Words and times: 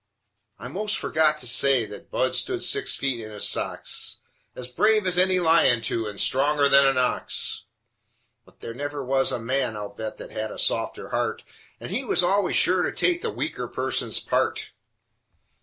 I 0.57 0.67
most 0.67 0.97
forgot 0.97 1.37
to 1.41 1.47
say 1.47 1.85
that 1.85 2.09
Budd 2.09 2.33
stood 2.35 2.63
six 2.63 2.95
feet 2.95 3.19
in 3.19 3.29
his 3.29 3.47
socks, 3.47 4.17
As 4.55 4.67
brave 4.67 5.05
as 5.05 5.19
any 5.19 5.39
lion, 5.39 5.83
too, 5.83 6.07
and 6.07 6.19
stronger 6.19 6.67
than 6.67 6.87
an 6.87 6.97
ox! 6.97 7.65
But 8.43 8.61
there 8.61 8.73
never 8.73 9.05
was 9.05 9.31
a 9.31 9.37
man, 9.37 9.75
I'll 9.77 9.89
bet, 9.93 10.17
that 10.17 10.31
had 10.31 10.49
a 10.49 10.57
softer 10.57 11.09
heart, 11.09 11.43
And 11.79 11.91
he 11.91 12.03
was 12.03 12.23
always 12.23 12.55
sure 12.55 12.81
to 12.81 12.91
take 12.91 13.21
the 13.21 13.29
weaker 13.29 13.67
person's 13.67 14.19
part. 14.19 14.71